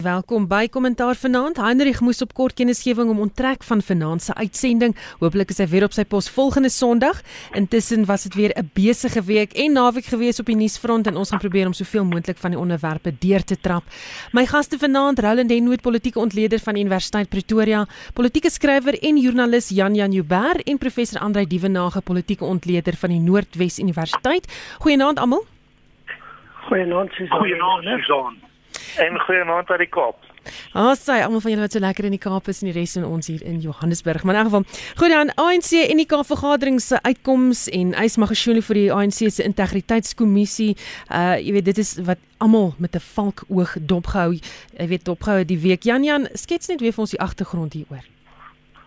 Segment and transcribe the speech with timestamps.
[0.00, 1.58] Welkom by Kommentaar Vanaand.
[1.60, 4.94] Heinrich moes op kort kennisgewing om onttrek van vanaand se uitsending.
[5.20, 7.20] Hooplik is hy weer op sy pos volgende Sondag.
[7.52, 11.28] Intussen was dit weer 'n besige week en naweek gewees op die nuusfront en ons
[11.30, 13.84] gaan probeer om soveel moontlik van die onderwerpe deur te trap.
[14.32, 19.68] My gaste vanaand, Roland Henwood, politieke ontleder van die Universiteit Pretoria, politieke skrywer en joernalis
[19.68, 24.46] Jan Jan Jubber en professor Andrei Dievenage, politieke ontleder van die Noordwes Universiteit.
[24.78, 25.44] Goeienaand almal.
[26.68, 27.38] Goeienaand, Susan.
[27.38, 28.49] Goeienaand, Susan.
[28.98, 30.16] En goeienaand uit die Kaap.
[30.72, 32.94] Ah, sê almal van julle wat so lekker in die Kaap is en die res
[32.96, 34.24] van ons hier in Johannesburg.
[34.24, 38.16] Maar in elk geval, goed dan ANC en die Kaap vergadering se uitkoms en Ys
[38.16, 40.76] Magashule vir die ANC se integriteitskommissie.
[41.08, 44.38] Uh jy weet dit is wat almal met 'n valk oog dopgehou.
[44.78, 45.82] Jy weet dopgehou die week.
[45.82, 48.04] Jan Jan, skets net weer vir ons die agtergrond hieroor.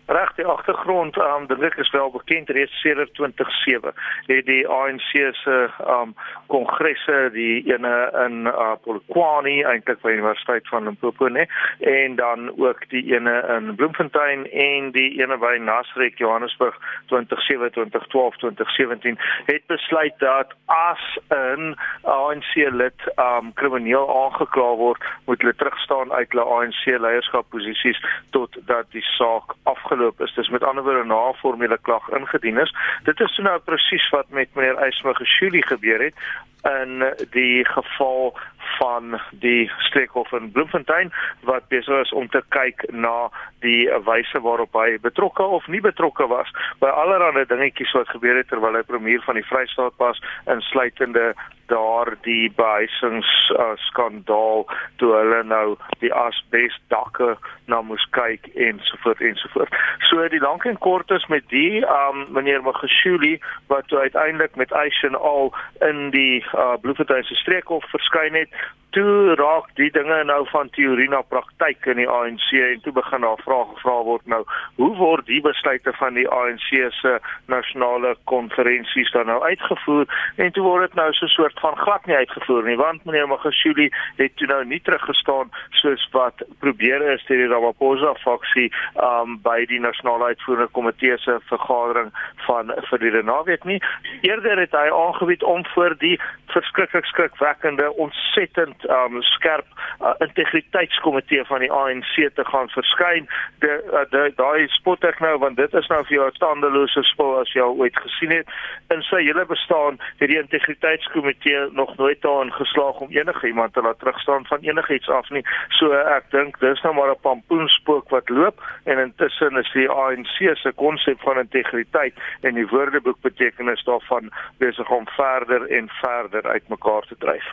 [0.05, 3.93] Reg die agtergrond, ehm um, dink ek is wel bekend reeds sedert 2007.
[4.27, 6.16] Het die ANC se ehm um,
[6.52, 7.93] kongresse die ene
[8.26, 11.45] in uh, Polokwane eintlik by die Universiteit van Limpopo nê
[11.79, 16.76] en dan ook die ene in Bloemfontein en die ene by Nasrek Johannesburg
[17.07, 25.01] 2007, 2012, 2017 het besluit dat as 'n ANC lid ehm um, krimineel aangekla word,
[25.26, 28.04] moet hulle terugstaan uit hulle ANC leierskapposisies
[28.35, 30.34] tot dat die saak afge afgeloop is.
[30.34, 32.76] Dis met ander woorde na formele klag ingedien is.
[33.04, 36.16] Dit is nou presies wat met meneer Eysma Geshuli gebeur het
[36.63, 38.38] in die geval
[38.79, 41.13] van die streekhof in Bloemfontein
[41.49, 43.30] wat besig is om te kyk na
[43.65, 46.52] die wyse waarop hy betrokke of nie betrokke was
[46.84, 50.21] by allerlei dingetjies wat gebeur het terwyl hy premier van die Vrystaat was
[50.52, 51.34] insluitende
[51.71, 54.65] daardie behuisings uh, skandaal
[55.02, 57.34] toe hulle nou die asbes dakke
[57.71, 59.77] na moes kyk en so voort en so voort.
[60.10, 63.37] So die lank en kort is met die um meneer Magashuli
[63.71, 65.53] wat uiteindelik met Asian al
[65.88, 68.52] in die uh, Bloemfontein se streekhof verskyn het
[68.94, 73.25] toe raak die dinge nou van teorie na praktyk in die ANC en toe begin
[73.25, 74.41] daar vrae gevra word nou
[74.78, 76.67] hoe word die besluite van die ANC
[77.00, 77.13] se
[77.50, 80.06] nasionale konferensies dan nou uitgevoer?
[80.38, 83.28] En toe word dit nou so 'n soort van glad nie uitgevoer nie want meneer
[83.28, 83.90] Magashuli
[84.22, 85.50] het toe nou nie teruggestaan
[85.81, 88.69] soos wat probeer is deur die Ramaphosa faksie
[89.02, 92.13] um, by die nasionale uitvoerende komitee se vergadering
[92.46, 93.81] van vir die naweek nie.
[94.22, 96.19] Eerder het hy aangebied om voor die
[96.53, 103.28] verskriklik skrikwekkende ontsettend um skerp uh, integriteitskomitee van die ANC te gaan verskyn.
[103.59, 107.54] Uh, daai spot ek nou want dit is nou vir jou 'n tandelose spul as
[107.54, 108.48] jy al ooit gesien het.
[108.90, 113.82] In sy hele bestaan het die integriteitskomitee nog nooit daarin geslaag om enige iemand te
[113.82, 115.44] laat terugstaan van enigiets af nie.
[115.70, 120.58] So ek dink dis nou maar 'n pampoenspook wat loop en intussen is die ANC
[120.58, 127.02] se konsep van integriteit en die woordeboek betekenis daarvan besig om verder en verder uitmekaar
[127.02, 127.48] te dryf.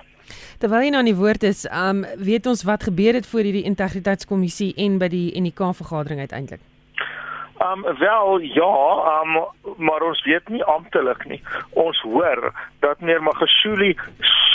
[0.58, 3.66] Terwyl jy nou aan die woord is, um weet ons wat gebeur het voor hierdie
[3.68, 6.60] integriteitskommissie en by die NK vergadering uiteindelik.
[7.60, 8.72] Um wel ja,
[9.20, 9.38] um
[9.76, 11.42] maar ons weet nie amptelik nie.
[11.70, 13.96] Ons hoor dat meneer Magashuli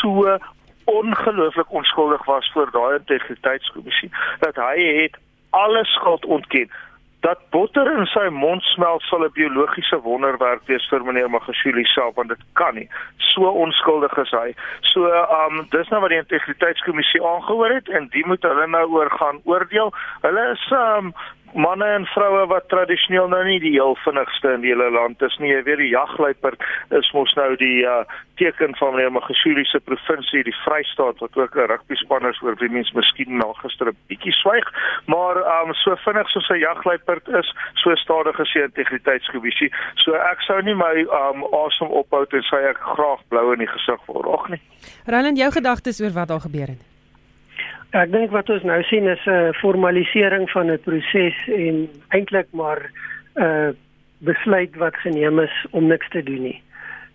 [0.02, 0.38] so
[0.86, 5.18] ongelooflik onskuldig was voor daai integriteitskommissie dat hy het
[5.50, 6.70] alle skuld ontken
[7.26, 12.16] dat botter in sy mond smelt sal 'n biologiese wonderwerk wees vir meneer Magashuli self
[12.16, 12.90] want dit kan nie.
[13.18, 14.54] So onskuldig is hy.
[14.82, 15.10] So
[15.40, 19.42] um dis nou wat die integriteitskommissie aangehoor het en die moet hulle nou oor gaan
[19.44, 19.94] oordeel.
[20.22, 21.14] Hulle is um
[21.56, 25.36] manne en vroue wat tradisioneel nou nie die heel vinnigste in die hele land is
[25.40, 25.54] nie.
[25.54, 26.64] Jy weet die jagluiperd
[27.00, 28.04] is mos nou die uh,
[28.40, 32.56] teken van meneer Magashuli se provinsie, die Vrystaat wat ook 'n rugby span is oor
[32.60, 34.68] wie mens miskien na gister 'n bietjie swyg,
[35.06, 39.72] maar um so vinnig soos 'n jagluiperd is, so stadig is die integriteitskommissie.
[39.96, 43.74] So ek sou nie my um asem ophou en sê ek graag blou in die
[43.76, 44.28] gesig word.
[44.40, 44.62] Ag nee.
[45.06, 46.95] Roland, jou gedagtes oor wat daar gebeur het?
[47.92, 52.92] Ek dink wat ons nou sien is 'n formalisering van 'n proses en eintlik maar
[53.36, 53.70] 'n uh,
[54.20, 56.62] besluit wat geneem is om niks te doen nie.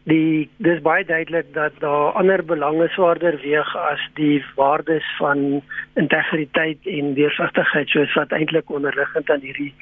[0.02, 5.62] Die dis baie duidelik dat daar ander belange swaarder weeg as die waardes van
[5.94, 9.74] integriteit en deursigtigheid soos wat eintlik onderliggend aan hierdie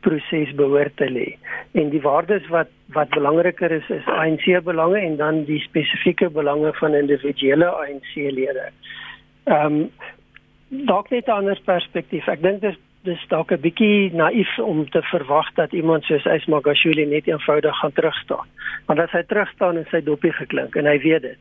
[0.00, 1.28] proses behoort te lê.
[1.72, 6.72] En die waardes wat wat belangriker is is ANC belange en dan die spesifieke belange
[6.80, 8.70] van individuele ANC-lede.
[9.44, 9.90] Ehm um,
[10.68, 12.26] dalk net 'n ander perspektief.
[12.28, 12.76] Ek dink dis
[13.06, 17.92] dis dalk 'n bietjie naïef om te verwag dat iemand soos Ismagashule net eenvoudig gaan
[17.92, 18.46] terugstaan.
[18.86, 21.38] Want as hy terugstaan en sy dopie geklink en hy weet dit.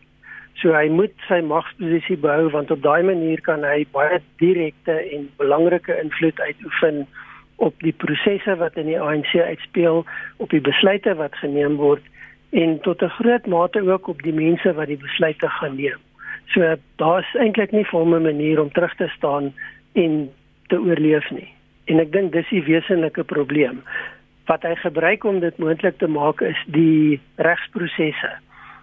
[0.62, 5.30] So hy moet sy magsposisie behou want op daai manier kan hy baie direkte en
[5.38, 7.08] belangrike invloed uitoefen
[7.56, 10.06] op die prosesse wat in die ANC uitspeel,
[10.38, 12.04] op die besluite wat geneem word
[12.52, 16.05] en tot 'n groot mate ook op die mense wat die besluite gaan neem.
[16.54, 19.54] So daar's eintlik nie vir hom 'n manier om terug te staan
[19.94, 20.30] en
[20.68, 21.54] te oorleef nie.
[21.86, 23.84] En ek dink dis die wesenlike probleem.
[24.46, 28.32] Wat hy gebruik om dit moontlik te maak is die regsprosesse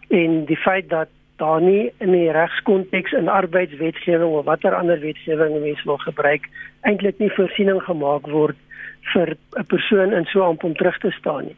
[0.08, 5.60] en die feit dat daar nie in die regskonteks in arbeidswetgewing of watter ander wetgewing
[5.60, 6.48] mens wil gebruik
[6.80, 8.56] eintlik nie voorsiening gemaak word
[9.14, 11.56] vir 'n persoon in so 'n amp om terug te staan nie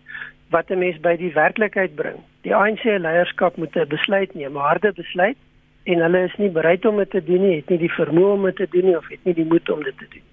[0.54, 2.18] wat 'n mens by die werklikheid bring.
[2.42, 5.36] Die ANC leierskap moet 'n besluit neem, 'n harde besluit
[5.84, 8.48] en hulle is nie bereid om dit te doen nie, het nie die vermoë om
[8.48, 10.26] dit te doen nie of het nie die moed om dit te doen.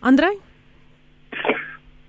[0.00, 0.32] Andre?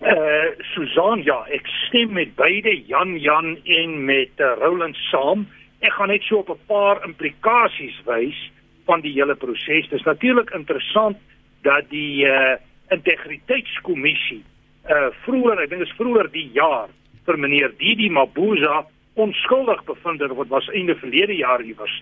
[0.06, 5.48] Uh Susan, ja, ek stem met beide Jan Jan en met uh, Roland saam.
[5.80, 8.38] Ek gaan net so op 'n paar implikasies wys
[8.86, 9.90] van die hele proses.
[9.90, 11.18] Dit is natuurlik interessant
[11.62, 12.56] dat die uh
[12.94, 14.44] integriteitskommissie
[14.90, 16.90] uh vroeër, ek dink dit is vroeër die jaar
[17.26, 18.86] vir meneer Didi Mabuza
[19.16, 22.02] onskuldig bevind het wat was einde verlede jaar iewers.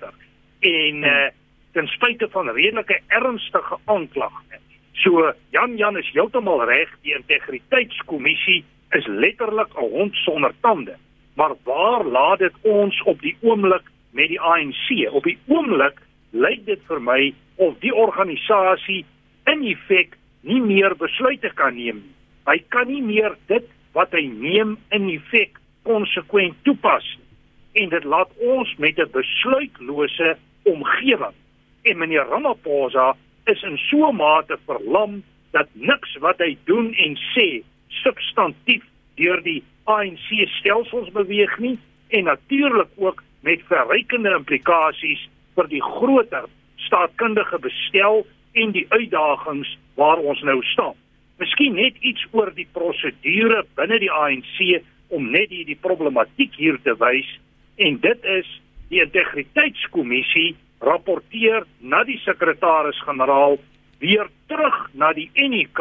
[0.63, 1.29] En uh
[1.73, 4.59] ten spyte van redelike ernstige aanklagte.
[5.01, 8.63] So Jan Jan is heeltemal reg, die integriteitskommissie
[8.93, 10.95] is letterlik 'n hond sonder tande.
[11.35, 15.09] Maar waar laat dit ons op die oomblik met die ANC?
[15.11, 15.97] Op die oomblik
[16.31, 19.05] lyk dit vir my of die organisasie
[19.45, 22.15] in effek nie meer besluite kan neem nie.
[22.45, 27.83] Hy kan nie meer dit wat hy neem in effek konsekwent toepas nie.
[27.83, 31.35] En dit laat ons met 'n besluitlose omgewing.
[31.83, 33.15] En meneer Ramaphosa
[33.45, 38.83] is in so 'n mate verlam dat niks wat hy doen en sê substantief
[39.15, 41.77] deur die ANC stelsels beweeg nie
[42.07, 46.45] en natuurlik ook met verrykende implikasies vir die groter
[46.75, 50.95] staatkundige bestel en die uitdagings waar ons nou staan.
[51.37, 54.83] Miskien net iets oor die prosedure binne die ANC
[55.13, 57.29] om net die, die problematiek hier te wys
[57.75, 58.49] en dit is
[58.93, 60.53] die integriteitskommissie
[60.83, 63.57] rapporteer na die sekretaris-generaal
[64.03, 65.79] weer terug na die NEK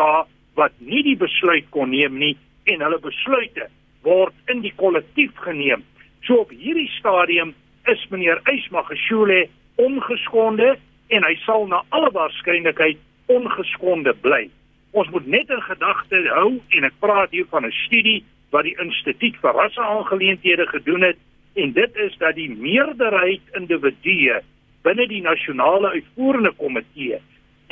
[0.56, 2.36] wat nie die besluit kon neem nie
[2.70, 3.68] en hulle besluite
[4.06, 5.82] word in die kollektief geneem.
[6.26, 7.54] So op hierdie stadium
[7.90, 9.46] is meneer Ysmagashule
[9.82, 10.76] ongeskonde
[11.12, 13.00] en hy sal na alle waarskynlikheid
[13.32, 14.46] ongeskonde bly.
[14.92, 18.22] Ons moet net in gedagte hou en ek praat hier van 'n studie
[18.52, 21.18] wat die Instituut vir Rasseaangeleenthede gedoen het
[21.54, 24.40] en dit is dat die meerderheid individue
[24.82, 27.20] binne die nasionale uitvoerende komitee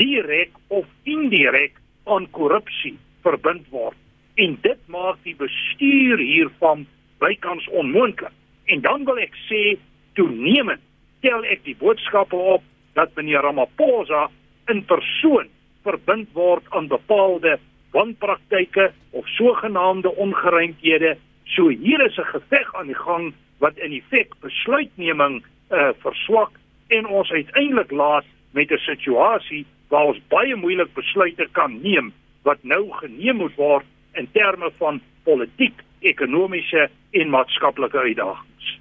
[0.01, 3.97] direk of indirek aan korrupsie verbind word
[4.41, 6.87] en dit maak die bestuur hiervan
[7.21, 8.35] bykans onmoontlik
[8.71, 9.77] en dan wil ek sê
[10.19, 10.83] toenemend
[11.25, 12.65] tel ek die boodskappe op
[12.99, 14.29] dat meneer Ramaphosa
[14.73, 15.49] in persoon
[15.85, 17.59] verbind word aan bepaalde
[17.95, 21.17] wanpraktyke of sogenaamde ongeruimthede.
[21.45, 25.41] So hier is 'n geveg aan die gang wat in effek besluitneming
[25.71, 26.57] uh verswak
[26.89, 32.13] en ons uiteindelik laat met 'n situasie waar ons baie moeilik besluite kan neem
[32.43, 38.79] wat nou geneem moet word in terme van politiek, ekonomiese en maatskaplike uitdagings.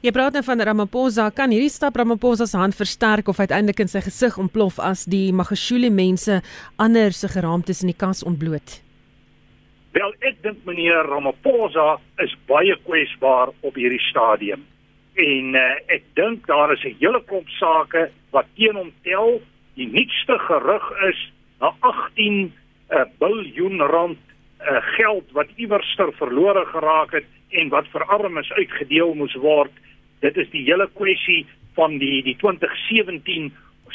[0.00, 3.88] Jy praat nou van Ramaphosa, kan hierdie stap Ramaphosa se hand versterk of uiteindelik in
[3.88, 6.40] sy gesig ontplof as die Magashule mense
[6.80, 8.80] ander se geraamtes in die kas ontbloot?
[9.92, 14.62] Wel, ek dink meneer Ramaphosa is baie kwesbaar op hierdie stadium.
[15.18, 19.40] En uh, ek dink daar is 'n hele klomp sake wat teen hom tel.
[19.74, 21.20] Die nuutste gerug is
[21.60, 22.52] na 18
[22.90, 24.18] uh, biljoen rand
[24.60, 29.72] uh, geld wat iewerster verlore geraak het en wat vir armes uitgedeel moes word
[30.20, 31.44] dit is die hele kwessie
[31.78, 33.50] van die die 2017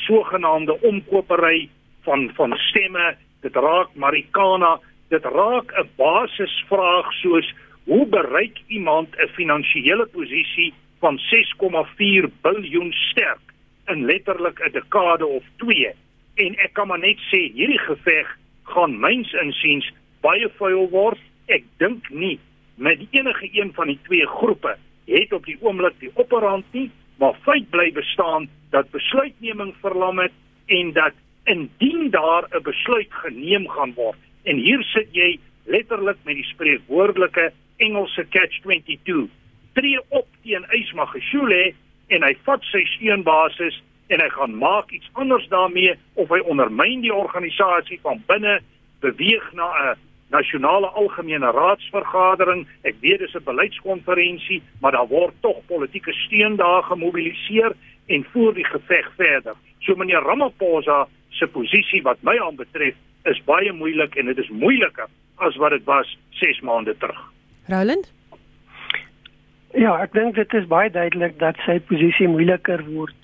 [0.05, 1.69] sogenaamde omkopery
[2.07, 3.13] van van stemme
[3.45, 4.75] dit raak Marikana
[5.09, 7.53] dit raak 'n basisvraag soos
[7.85, 13.45] hoe bereik iemand 'n finansiële posisie van 6,4 biljoen sterk
[13.87, 15.93] in letterlik 'n dekade of 2
[16.35, 21.19] en ek kan maar net sê hierdie geveg gaan myns insiens baie vuil word.
[21.47, 22.39] Ek dink nie
[22.75, 26.89] met enige een van die twee groepe het op die oomblik die opperhand nie,
[27.21, 30.33] maar feit bly bestaan dat besluitneming verlam het
[30.65, 31.13] en dat
[31.45, 35.35] indien daar 'n besluit geneem gaan word en hier sit jy
[35.65, 37.51] letterlik met die spreekwoordelike
[37.83, 39.25] Engelse catch-22
[39.75, 41.73] tree op teen Ysmagashule
[42.13, 43.81] en hy vat sy steunbasis
[44.13, 48.59] en hy gaan maak iets anders daarmee of hy ondermyn die organisasie van binne
[49.03, 49.97] beweeg na 'n
[50.29, 52.65] nasionale algemene raadsvergadering.
[52.83, 57.75] Ek weet dis 'n beleidskonferensie, maar daar word tog politieke steun daar gemobiliseer
[58.07, 59.55] en voer die geveg verder.
[59.79, 65.07] So meneer Ramaphosa se posisie wat my aanbetref is baie moeilik en dit is moeiliker
[65.35, 67.21] as wat dit was 6 maande terug.
[67.67, 68.11] Roland?
[69.73, 73.15] Ja, ek dink dit is baie duidelik dat sy posisie moeiliker word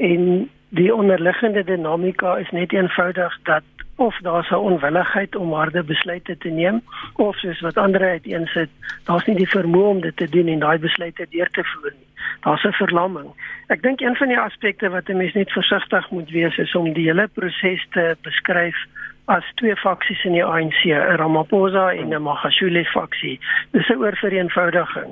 [0.00, 3.66] en die onderliggende dinamika is net eenvoudig dat
[4.00, 6.82] of daar's 'n onwilligheid om harde besluite te neem
[7.14, 8.70] of soos wat ander uiteensit,
[9.04, 12.08] daar's nie die vermoë om dit te doen en daai besluite deur te voer nie.
[12.40, 13.28] Daar's 'n verlamming.
[13.66, 16.92] Ek dink een van die aspekte wat 'n mens net versigtig moet wees is om
[16.92, 18.76] die hele proses te beskryf
[19.30, 23.38] as twee faksies in die ANC, 'n Ramaphosa en 'n Magashule faksie.
[23.72, 25.10] Dis 'n oorvereenvoudiging.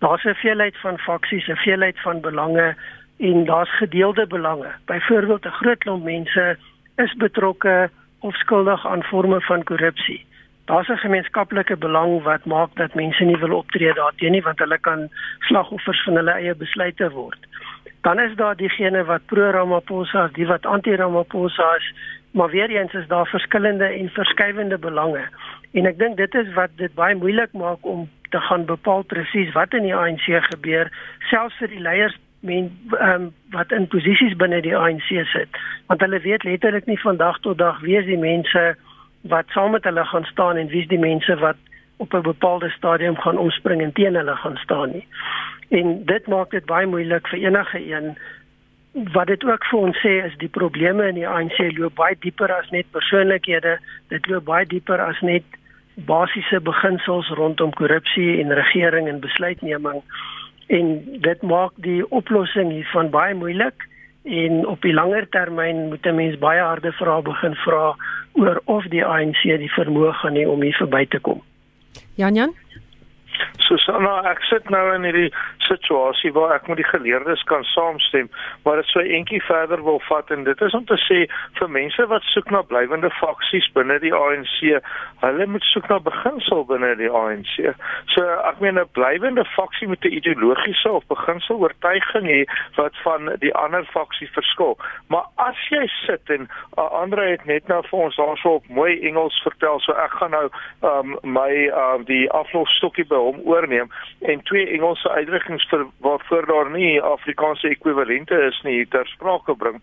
[0.00, 2.76] Daar's 'n veelheid van faksies, 'n veelheid van belange
[3.18, 4.72] en daar's gedeelde belange.
[4.86, 6.56] Byvoorbeeld 'n groot klomp mense
[6.96, 10.26] is betrokke of skuldig aan forme van korrupsie.
[10.64, 14.78] Daar's 'n gemeenskaplike belang wat maak dat mense nie wil optree daarteenoor nie want hulle
[14.78, 15.08] kan
[15.38, 17.38] slagoffers van hulle eie besluite word.
[18.02, 21.94] Dan is daar diegene wat pro Ramaphosa, die wat anti Ramaphosa is,
[22.30, 25.24] maar weer eens is daar verskillende en verskywende belange.
[25.72, 29.52] En ek dink dit is wat dit baie moeilik maak om te gaan bepaal presies
[29.52, 30.92] wat in die ANC gebeur,
[31.30, 36.20] selfs vir die leiers men um, wat in posisies binne die ANC sit want hulle
[36.22, 38.62] weet letterlik nie van dag tot dag wie is die mense
[39.32, 41.56] wat saam met hulle gaan staan en wie is die mense wat
[41.96, 45.06] op 'n bepaalde stadium gaan omspring en teen hulle gaan staan nie
[45.68, 48.16] en dit maak dit baie moeilik vir enige een.
[49.12, 52.52] Wat dit ook vir ons sê is die probleme in die ANC loop baie dieper
[52.52, 53.76] as net persoonlikhede.
[54.08, 55.44] Dit loop baie dieper as net
[56.08, 60.02] basiese beginsels rondom korrupsie en regering en besluitneming.
[60.68, 63.86] En dit maak die oplossing hiervan baie moeilik.
[64.24, 67.96] En op die langer termyn moet 'n mens baie harde vrae begin vra
[68.32, 71.42] oor of die ANC die vermoë gaan hê om hier verby te kom.
[72.14, 72.54] Jan Jan
[73.68, 75.30] Susanna, ek sit nou in hierdie
[75.68, 78.30] situasie waar ek met die geleerdes kan saamstem,
[78.64, 81.20] maar dit sou eentjie verder wil vat en dit is om te sê
[81.60, 84.58] vir mense wat soek na blywende faksies binne die ANC,
[85.22, 87.54] hulle moet soek na beginsel binne die ANC.
[88.14, 92.44] So ek meen 'n blywende faksie moet 'n ideologiese of beginsel oortuiging hê
[92.76, 94.78] wat van die ander faksie verskil.
[95.08, 96.48] Maar as jy sit en
[96.78, 100.30] uh, Andre het net nou vir ons daarso op mooi Engels vertel, so ek gaan
[100.30, 100.48] nou
[100.82, 106.70] um, my um, die aflosstokkie by hom oorneem en twee Engelse uitdrukkings vir waarvoor daar
[106.70, 109.80] nie Afrikaanse ekwivalente is nie ter sprake bring.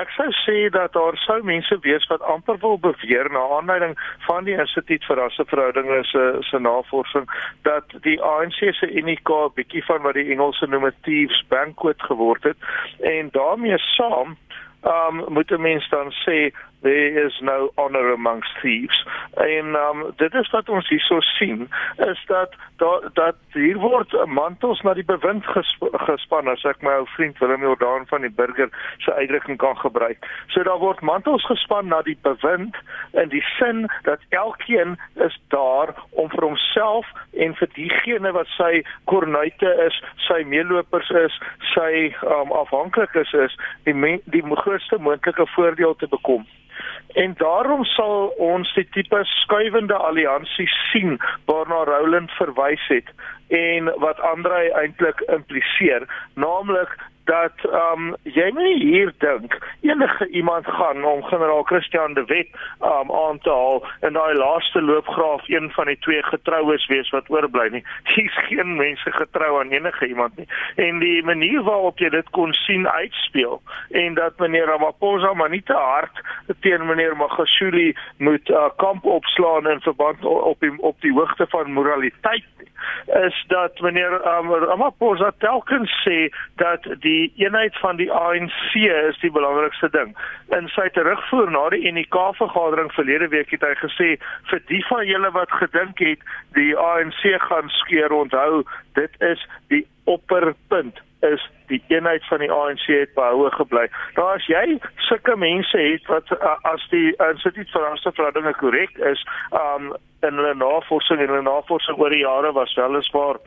[0.00, 3.96] Ek sou sê dat daar sou mense wees wat amper wil beweer na aanleiding
[4.26, 7.28] van die Instituut vir Rasseverhoudinge se se navorsing
[7.62, 12.42] dat die ANC se unika bietjie van wat die Engelse noem 'n thieves banquet geword
[12.42, 12.56] het
[13.00, 14.36] en daarmee saam
[14.82, 19.06] um moet 'n mens dan sê there is no honor amongst thieves.
[19.34, 24.80] En um dit is wat ons hierso sien is dat dat dat hier word mantels
[24.80, 28.70] na die bewind gesp gespan as ek my ou vriend Willem Jordan van die burger
[28.98, 30.24] se uitdrukking kan gebruik.
[30.48, 32.76] So daar word mantels gespan na die bewind
[33.12, 38.82] in die sin dat elkeen is daar om vir homself en vir diegene wat sy
[39.04, 41.36] kornuite is, sy meelopers is,
[41.74, 43.94] sy um afhanklikes is, die
[44.32, 46.46] die grootste moontlike voordeel te bekom.
[47.14, 53.08] En daarom sal ons die tipe skuivende alliansie sien waarna Roland verwys het
[53.48, 56.96] en wat Andre eintlik impliseer, naamlik
[57.30, 62.48] dat ehm um, jy nie hier dink enige iemand gaan om generaal Christian de Wet
[62.80, 67.10] ehm um, aan te haal in daai laaste loopgraaf een van die twee getroues wees
[67.10, 67.84] wat oorbly nie.
[68.14, 70.48] Hier's geen mense getrou aan enige iemand nie.
[70.76, 75.62] En die manier waarop jy dit kon sien uitspeel en dat meneer Ramaphosa maar nie
[75.62, 76.22] te hard
[76.60, 81.72] teen meneer Magashule moet uh, kamp opslaan in verband op die, op die hoogte van
[81.72, 82.68] moraliteit nie,
[83.24, 86.28] is dat meneer um, Ramaphosa telkens sê
[86.62, 88.74] dat die die eenheid van die ANC
[89.10, 90.14] is die belangrikste ding.
[90.56, 94.08] In sy terugvoer na die UNK vergadering verlede week het hy gesê
[94.50, 96.26] vir die van julle wat gedink het
[96.58, 98.64] die ANC gaan skeer onthou
[98.98, 103.86] dit is die opperpunt is die eenheid van die ANC het behoue gebly.
[104.16, 106.32] Nou as jy sulke mense het wat
[106.72, 109.92] as die instituut vir rasverhoudinge korrek is, um
[110.24, 113.40] in hulle navorsing en hulle navorsing oor die jare was weliswaar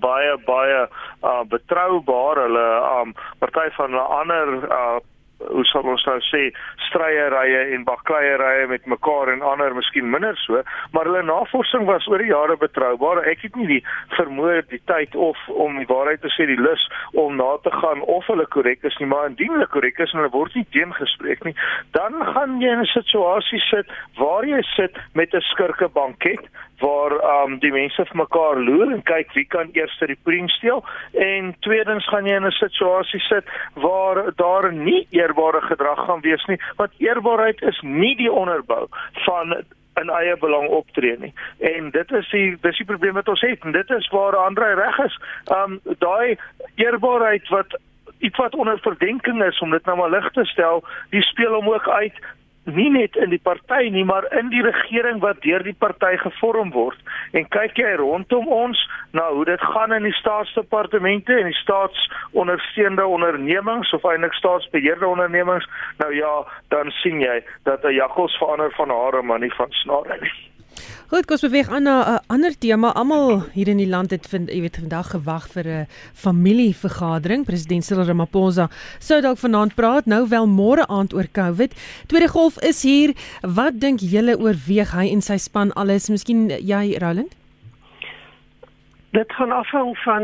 [0.00, 0.88] baie baie
[1.22, 2.36] uh betroubaar.
[2.46, 2.66] Hulle
[3.00, 5.00] um party van 'n ander uh
[5.48, 6.42] hoe sal ons nou sê
[6.88, 12.22] stryeerye en bakleierye met mekaar en ander miskien minder so, maar hulle navorsing was oor
[12.22, 13.22] die jare betroubaar.
[13.32, 13.82] Ek het nie die
[14.16, 16.84] vermoë die tyd of om die waarheid te sê die lus
[17.18, 20.22] om na te gaan of hulle korrek is nie, maar indien hulle korrek is en
[20.22, 21.56] hulle word nie teengespreek nie,
[21.96, 23.86] dan gaan jy in 'n situasie sit
[24.18, 26.48] waar jy sit met 'n skurkebanket
[26.82, 27.12] waar
[27.44, 30.82] um die mense vir mekaar loer en kyk wie kan eers die pudding steel
[31.26, 33.44] en tweedens gaan jy in 'n situasie sit
[33.84, 38.86] waar daar nie eer eerbare gedrag gaan wees nie want eerbaarheid is nie die onderbou
[39.24, 39.56] van
[40.00, 41.32] in eie belang optree nie.
[41.60, 44.74] En dit is die dis die probleem wat ons het en dit is waar Andre
[44.74, 45.18] reg is.
[45.52, 46.38] Um daai
[46.80, 47.76] eerbaarheid wat
[48.18, 51.68] iets wat onder verdenking is om dit nou maar lig te stel, die speel hom
[51.68, 52.20] ook uit
[52.64, 56.70] nie net in die party nie, maar in die regering wat deur die party gevorm
[56.70, 56.98] word.
[57.32, 58.78] En kyk jy rondom ons
[59.12, 65.66] na hoe dit gaan in die staatsdepartemente en die staatsondersteunde ondernemings of eintlik staatsbeheerde ondernemings,
[65.98, 66.32] nou ja,
[66.68, 70.51] dan sien jy dat 'n jakkals verander van hare maar nie van snare nie.
[71.12, 72.92] Goed, kos beweeg aan na 'n ander tema.
[72.92, 77.44] Almal hier in die land het vind, jy weet vandag gewag vir 'n familievergadering.
[77.44, 81.74] President Cyril Ramaphosa sou dalk vanaand praat, nou wel môre aand oor COVID.
[82.06, 83.14] Tweede golf is hier.
[83.42, 86.08] Wat dink julle oorweeg hy en sy span alles?
[86.08, 87.34] Miskien jy, Roland?
[89.12, 90.22] Dit gaan afhang van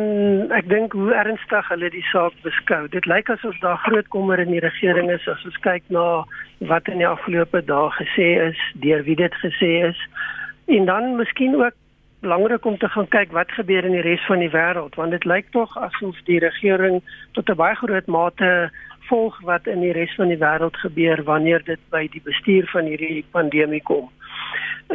[0.56, 2.86] ek dink hoe ernstig hulle die saak beskou.
[2.88, 6.24] Dit lyk asof daar groot kommer in die regering is as ons kyk na
[6.70, 10.00] wat in die afgelope dae gesê is, deur wie dit gesê is.
[10.68, 11.72] En dan miskien ook
[12.20, 15.24] belangrik om te gaan kyk wat gebeur in die res van die wêreld want dit
[15.24, 17.00] lyk tog asof die regering
[17.32, 18.70] tot 'n baie groot mate
[19.08, 22.84] volg wat in die res van die wêreld gebeur wanneer dit by die bestuur van
[22.84, 24.10] hierdie pandemie kom.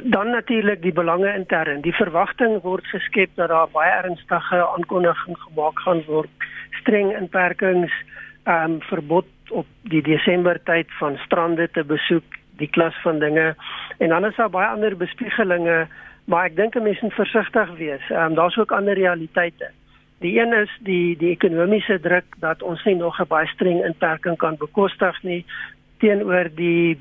[0.03, 1.81] Dan natuurlik die belange intern.
[1.81, 6.29] Die verwagting word geskep dat daar baie ernstige aankondigings gemaak gaan word,
[6.81, 7.93] streng inperkings,
[8.43, 13.55] ehm um, verbod op die Desember tyd van strande te besoek die klas van dinge
[13.97, 15.87] en dan is daar baie ander bespiegelinge
[16.25, 18.09] maar ek dink 'n mens moet versigtig wees.
[18.09, 19.71] Ehm um, daar's ook ander realiteite.
[20.19, 24.37] Die een is die die ekonomiese druk dat ons nie nog 'n baie streng inperking
[24.37, 25.45] kan bekostig nie
[25.97, 26.99] teenoor die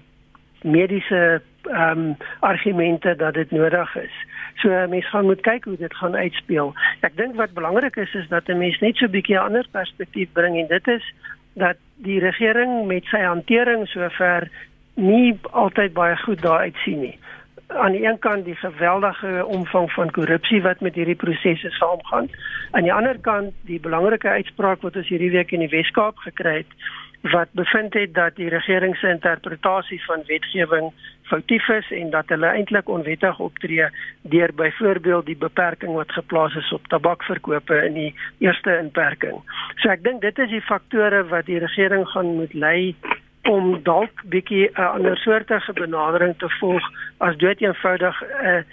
[0.63, 4.15] mediese ehm um, argumente dat dit nodig is.
[4.55, 6.75] So mense gaan moet kyk hoe dit gaan uitspeel.
[7.01, 9.67] Ek dink wat belangrik is is dat 'n mens net so 'n bietjie 'n ander
[9.71, 11.15] perspektief bring en dit is
[11.55, 14.51] dat die regering met sy hantering sover
[14.95, 17.19] nie altyd baie goed daar uitsien nie.
[17.67, 22.29] Aan die een kant die geweldige omvang van korrupsie wat met hierdie prosesse saamgaan.
[22.71, 26.57] Aan die ander kant die belangrike uitspraak wat ons hierdie week in die Wes-Kaap gekry
[26.57, 26.77] het
[27.23, 32.47] wat bevind het dat die regering se interpretasie van wetgewing foutief is en dat hulle
[32.47, 33.87] eintlik onwettig optree
[34.23, 39.39] deur byvoorbeeld die beperking wat geplaas is op tabakverkope in die eerste inperking.
[39.77, 42.95] So ek dink dit is die faktore wat die regering gaan moet lei
[43.49, 46.83] om dalk bietjie 'n ander soortige benadering te volg
[47.19, 48.65] as dood eenvoudig 'n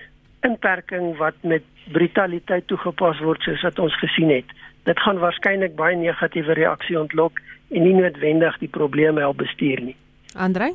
[0.42, 4.46] inperking wat met brutaliteit toegepas word soos wat ons gesien het.
[4.84, 9.96] Dit gaan waarskynlik baie negatiewe reaksie ontlok en nie noodwendig die probleme help bestuur nie.
[10.36, 10.74] Andre?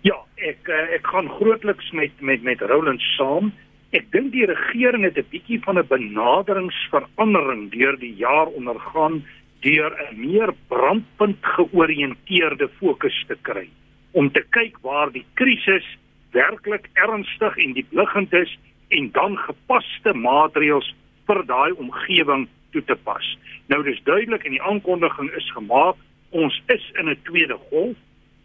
[0.00, 3.52] Ja, ek eh, ek gaan grootliks met met met Roland saam.
[3.92, 9.24] Ek dink die regering het 'n bietjie van 'n benaderingsverandering deur die jaar ondergaan
[9.62, 13.68] deur 'n meer brandpunt georiënteerde fokus te kry
[14.12, 15.86] om te kyk waar die krisis
[16.32, 20.94] werklik ernstig en diepliggend is en dan gepaste maatreëls
[21.26, 23.26] vir daai omgewing toe te pas.
[23.66, 25.96] Nou dis duidelik en die aankondiging is gemaak,
[26.30, 27.96] ons is in 'n tweede golf,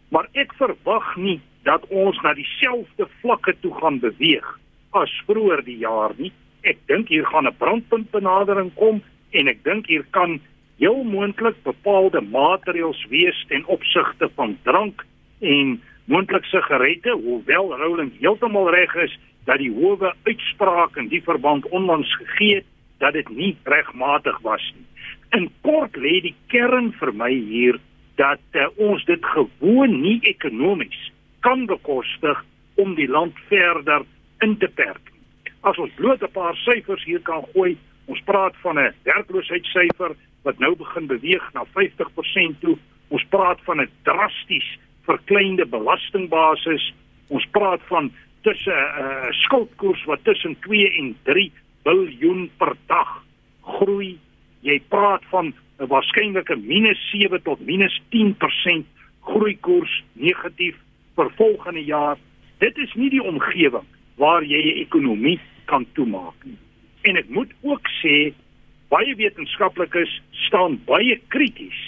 [0.08, 4.58] maar ek verwag nie dat ons na dieselfde vlakke toe gaan beweeg
[4.90, 6.32] as vroeër die jaar nie.
[6.62, 10.40] Ek dink hier gaan 'n brandpunt benadering kom en ek dink hier kan
[10.78, 15.04] heel moontlik bepaalde maatreëls wees ten opsigte van drank
[15.40, 21.68] en moontlik sigarette, hoewel Roland heeltemal reg is dat die howe uitspraak in die verband
[21.68, 24.86] onlangs gegee het dat dit nie regmatig was nie.
[25.38, 27.78] In kort lê die kern vir my hier
[28.18, 31.10] dat uh, ons dit gewoon nie ekonomies
[31.46, 32.40] kan bekostig
[32.74, 34.06] om die land verder
[34.42, 35.12] in te perk.
[35.60, 40.58] As ons bloot 'n paar syfers hier kan gooi, ons praat van 'n werkloosheidssyfer wat
[40.58, 42.76] nou begin beweeg na 50% toe.
[43.08, 46.92] Ons praat van 'n drasties verkleinde belastingbasis.
[47.28, 52.76] Ons praat van tussen 'n uh, eh, skuldkoers wat tussen 2 en 3 biljoen per
[52.86, 53.24] dag
[53.62, 54.18] groei.
[54.60, 58.86] Jy praat van 'n waarskynlike minus 7 tot minus 10%
[59.20, 60.76] groeikoers negatief
[61.14, 62.16] vir volgende jaar.
[62.58, 66.58] Dit is nie die omgewing waar jy 'n ekonomie kan toemaak nie.
[67.02, 68.32] En ek moet ook sê
[68.92, 70.12] baie wetenskaplikes
[70.46, 71.78] staan baie krities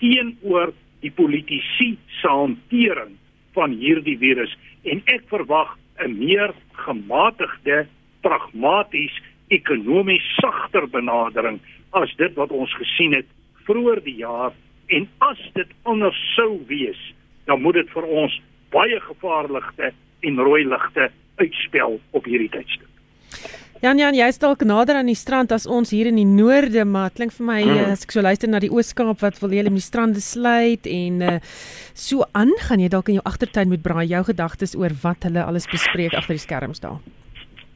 [0.00, 3.16] teenoor die politisie se hantering
[3.56, 4.52] van hierdie virus
[4.84, 7.86] en ek verwag 'n meer gematigde,
[8.22, 9.12] pragmaties,
[9.48, 11.60] ekonomies sagter benadering
[11.92, 13.26] as dit wat ons gesien het
[13.66, 14.52] vroeër die jaar
[14.88, 17.00] en as dit anders sou wees,
[17.46, 22.89] dan moet dit vir ons baie gevaarlikte en rooi ligte uitspel op hierdie tydstip.
[23.80, 27.14] Jan Jan, jy's dalk nader aan die strand as ons hier in die noorde, maar
[27.16, 27.94] klink vir my mm.
[27.94, 31.24] as ek so luister na die Oos-Kaap wat wil julle met die strande sluit en
[31.24, 31.38] uh,
[31.96, 35.46] so aan, gaan jy dalk in jou agtertuin met braai jou gedagtes oor wat hulle
[35.48, 37.00] alles bespreek agter die skerms daar.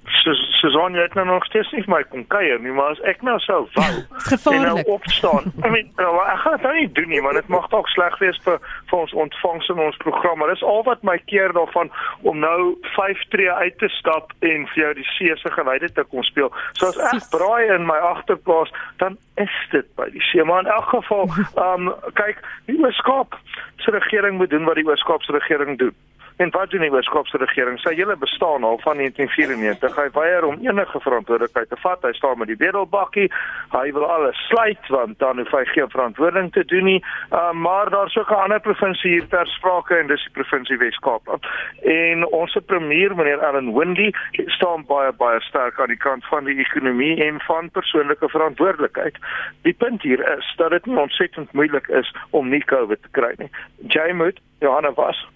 [0.04, 3.38] Susan het nou nog steeds nie vir my kom kuier nie, maar as ek nou
[3.44, 3.92] sou wou
[4.54, 5.52] en nou opstaan.
[5.66, 8.16] I mean, nou, ek gaan dit nou nie doen nie, want dit mag dalk sleg
[8.22, 11.92] wees vir vir ons ontvangs in ons program, maar dis al wat my keer daarvan
[12.22, 16.06] om nou 5 tree uit te stap en vir jou die see se gewyde te
[16.12, 16.52] kom speel.
[16.78, 20.72] So as ek braai in my agterplaas, dan is dit by die see, maar in
[20.72, 21.28] elk geval,
[21.64, 22.40] ehm um, kyk,
[22.70, 23.36] die Weskaap
[23.84, 25.94] se regering moet doen wat die Weskaap se regering doen.
[26.36, 27.78] En wat doen die Weskaapse regering?
[27.78, 29.96] Sy hele bestaan al van 1994.
[29.96, 32.02] Hy weier om enige verantwoordelikheid te vat.
[32.02, 33.28] Hy staan met die wedelbakkie.
[33.70, 37.04] Hy wil alles sluit want dan hoef hy geen verantwoording te doen nie.
[37.30, 41.38] Uh, maar daar's ook 'n ander provinsie hier ter sprake en dis die provinsie Weskaap.
[41.82, 44.14] En ons premier meneer Allan Windey
[44.46, 49.16] staan baie baie sterk aan die kant van die ekonomie en van persoonlike verantwoordelikheid.
[49.62, 53.34] Die punt hier is dat dit nie ontsettend moeilik is om nie COVID te kry
[53.36, 53.50] nie.
[53.86, 55.26] Jy moet Johanna was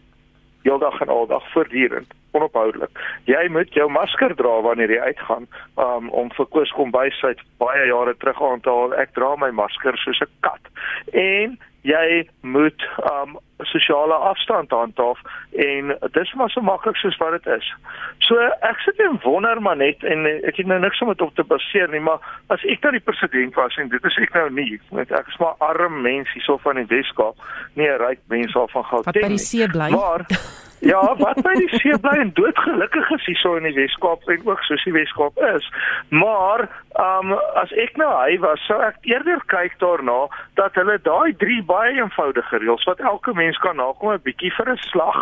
[0.62, 2.91] heeldag en aldag voortdurend onophoudelik.
[3.25, 5.49] Jy moet jou masker dra wanneer jy uitgaan.
[5.77, 8.95] Um om vir Koos kom by sy baie jare terug aan te haal.
[8.95, 10.73] Ek dra my masker soos 'n kat.
[11.12, 15.19] En jy moet um sosiale afstand handhaaf
[15.51, 17.73] en dis maar so maklik soos wat dit is.
[18.19, 21.35] So ek sit en wonder maar net en ek het nou niks om dit op
[21.35, 22.23] te baseer nie, maar
[22.55, 25.41] as ek nou die president was en dit is ek nou nie, want ek is
[25.43, 27.37] maar arm mens hierso van die Weskaap,
[27.75, 29.23] nie 'n ryk mens al van Gauteng nie.
[29.23, 29.91] Wat by die see bly.
[29.91, 30.27] Maar
[30.81, 34.62] Ja, wat by die see bly en doodgelukkig is hierso in die Weskaap en ook
[34.62, 35.67] soos die Weskaap is.
[36.09, 40.29] Maar, ehm um, as ek nou hy was, sou ek eerder kyk daarna
[40.61, 44.71] dat hulle daai drie baie eenvoudige reëls wat elke mens kan nakom 'n bietjie vir
[44.73, 45.19] 'n slag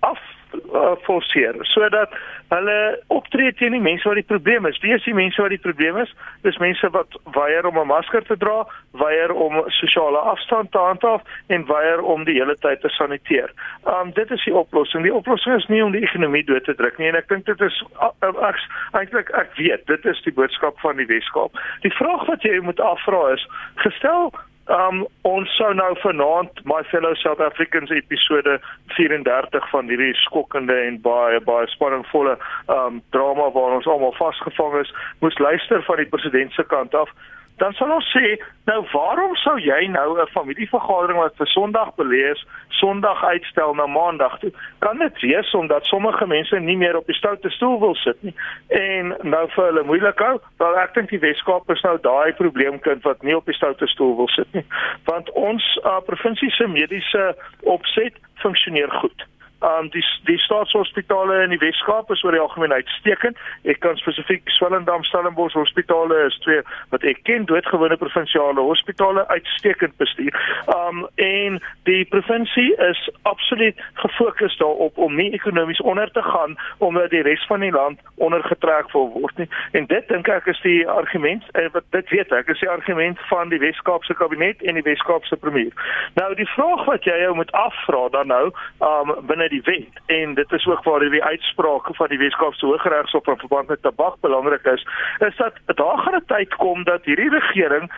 [0.00, 0.18] af
[0.54, 2.12] uh, forceer sodat
[2.52, 4.78] hulle optree teen die mense wat die probleem is.
[4.84, 6.12] Wie is die mense wat die probleem is?
[6.46, 11.22] Dis mense wat weier om 'n masker te dra, weier om sosiale afstand te handhaaf
[11.46, 13.50] en weier om die hele tyd te saniteer.
[13.84, 15.02] Um dit is die oplossing.
[15.02, 17.60] Die oplossing is nie om die ekonomie dood te druk nie en ek dink dit
[17.60, 17.82] is
[18.20, 18.58] ek
[18.92, 21.52] eintlik ek weet dit is die boodskap van die Weskaap.
[21.82, 24.32] Die vraag wat jy moet afvra is, gestel
[24.70, 28.60] Um ons sou nou vanaand my fellow South Africans episode
[28.94, 32.36] 34 van hierdie skokkende en baie baie spanningvolle
[32.70, 37.10] um drama waar ons almal vasgevang is, moes luister van die president se kant af
[37.56, 38.36] dan sal ons sê,
[38.66, 44.38] nou waarom sou jy nou 'n familievergadering wat vir Sondag belees, Sondag uitstel na Maandag
[44.38, 44.52] toe?
[44.78, 48.34] Kan dit wees omdat sommige mense nie meer op die stoute stoel wil sit nie
[48.68, 50.40] en nou vir hulle moeilik hou?
[50.58, 54.16] Wel ek dink die Weskaap is nou daai probleemkind wat nie op die stoute stoel
[54.16, 54.64] wil sit nie.
[55.04, 59.26] Want ons uh, provinsie se mediese opset funksioneer goed
[59.62, 63.38] um, die die staatshospitale in die Weskaap is oor die algemeen uitstekend.
[63.68, 66.62] Ek kan spesifiek Swellendam Stellenbosch hospitale is twee
[66.94, 70.36] wat ek ken doodgewone provinsiale hospitale uitstekend bestuur.
[70.74, 77.10] Um en die provinsie is absoluut gefokus daarop om nie ekonomies onder te gaan omdat
[77.10, 79.48] die res van die land ondergetrek word nie.
[79.72, 83.20] En dit dink ek is die argument en wat dit weet ek is die argument
[83.30, 85.72] van die Weskaapse kabinet en die Weskaapse premier.
[86.18, 88.44] Nou die vraag wat jy jou moet afvra dan nou
[88.82, 93.26] um binne die wet en dit is ook waar hierdie uitspraak van die Weskaapse Hooggeregshof
[93.26, 94.86] in verband met tabak belangrik is,
[95.28, 97.90] is dat daar gaan 'n tyd kom dat hierdie regering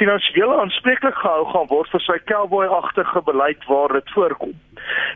[0.00, 4.54] finansiële aanspreeklik gehou gaan word vir sy cowboy-agtige beleid waar dit voorkom.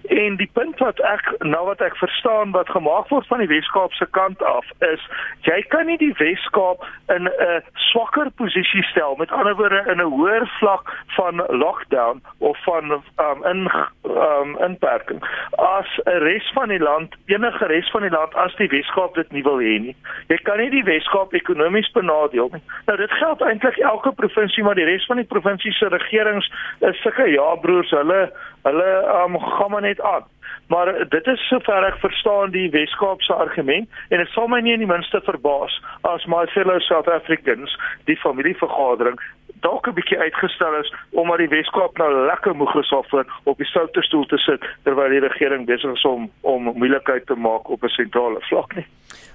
[0.03, 3.93] En die punt wat ek nou wat ek verstaan wat gemaak word van die Weskaap
[3.93, 5.03] se kant af is
[5.47, 10.13] jy kan nie die Weskaap in 'n swakker posisie stel met ander woorde in 'n
[10.15, 13.71] hoër vlak van lockdown of van um, in
[14.05, 15.23] um, inperking
[15.57, 19.33] as 'n res van die land enige res van die land as die Weskaap dit
[19.33, 19.97] nie wil hê nie.
[20.29, 22.63] Jy kan nie die Weskaap ekonomies benadeel nie.
[22.87, 27.01] Nou dit geld eintlik elke provinsie maar die res van die provinsie se regerings is
[27.03, 28.91] sulke ja broers hulle hulle
[29.23, 30.25] um, gaan maar net aan.
[30.69, 34.85] Maar dit is sover ek verstaan die Weskaapse argument en dit sal my nie in
[34.85, 35.75] die minste verbaas
[36.09, 37.75] as my fellow South Africans
[38.11, 39.19] die familievergadering
[39.67, 43.07] dalk 'n bietjie uitgestel is omdat die Weskaap nou lekker moeg is of
[43.45, 47.35] op die soute stoel te sit terwyl die regering besig is om om moeilikheid te
[47.35, 48.87] maak op 'n sentrale vlak nie.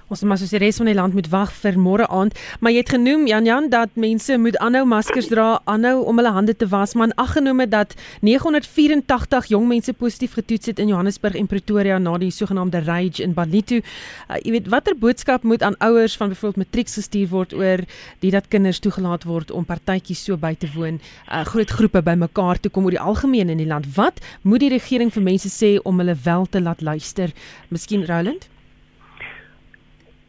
[0.08, 2.32] Ons moet soos die res van die land moet wag vir môre aand,
[2.64, 6.30] maar jy het genoem Jan Jan dat mense moet aanhou maskers dra, aanhou om hulle
[6.32, 7.92] hande te was, maar aangenome dat
[8.24, 13.34] 984 jong mense positief getoets het in Johannesburg en Pretoria na die sogenaamde rage in
[13.36, 13.82] Balitu.
[13.82, 17.84] Uh, jy weet watter boodskap moet aan ouers van byvoorbeeld matriek gestuur word oor
[18.24, 21.00] die dat kinders toegelaat word om partytjies so by te woon,
[21.30, 23.88] uh, groot groepe bymekaar te kom oor die algemeen in die land.
[23.96, 27.34] Wat moet die regering vir mense sê om hulle wel te laat luister?
[27.70, 28.48] Miskien Roland?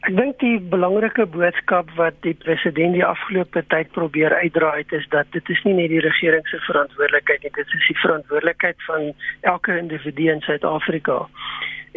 [0.08, 5.04] Ek dink die belangrike boodskap wat die president die afgelope tyd probeer uitdra het is
[5.12, 9.12] dat dit is nie net die regering se verantwoordelikheid nie, dit is die verantwoordelikheid van
[9.52, 11.20] elke individu in Suid-Afrika.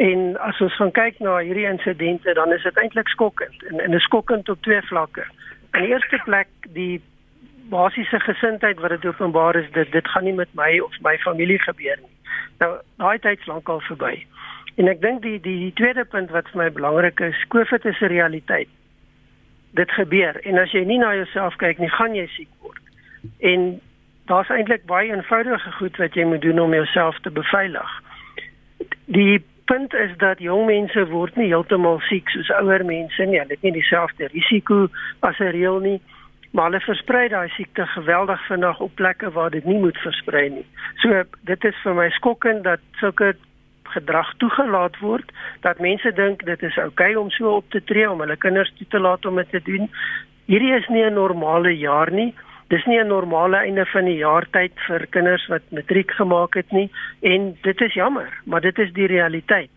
[0.03, 3.95] En as ons gaan kyk na hierdie insidente, dan is dit eintlik skokkend en en
[3.95, 5.25] is skokkend op twee vlakke.
[5.73, 7.01] In die eerste plek die
[7.73, 11.61] basiese gesindheid wat dit openbaar is dit dit gaan nie met my of my familie
[11.63, 12.17] gebeur nie.
[12.61, 14.15] Nou daai tyd is lankal verby.
[14.81, 18.01] En ek dink die, die die tweede punt wat vir my belangrik is, COVID is
[18.01, 18.69] 'n realiteit.
[19.81, 22.83] Dit gebeur en as jy nie na jouself kyk nie, gaan jy siek word.
[23.41, 23.81] En
[24.27, 28.03] daar's eintlik baie eenvoudige goed wat jy moet doen om jouself te beveilig.
[29.07, 33.39] Die punt is dat jong mense word nie heeltemal siek soos ouer mense nie.
[33.39, 34.89] Hulle het nie dieselfde risiko
[35.21, 36.01] as 'n reël nie
[36.53, 40.67] maar hulle versprei daai siekte geweldig vinnig op plekke waar dit nie moet versprei nie.
[41.01, 43.33] So dit is vir my skokkend dat sulke
[43.95, 45.33] gedrag toegelaat word
[45.65, 48.73] dat mense dink dit is oukei okay om so op te tree om hulle kinders
[48.77, 49.89] toe te laat om dit te doen.
[50.51, 52.35] Hierdie is nie 'n normale jaar nie.
[52.69, 56.73] Dis nie 'n normale einde van die jaar tyd vir kinders wat matriek gemaak het
[56.73, 56.91] nie
[57.23, 59.71] en dit is jammer, maar dit is die realiteit.